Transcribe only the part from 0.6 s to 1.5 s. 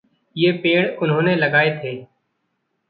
पेड़ उन्होंने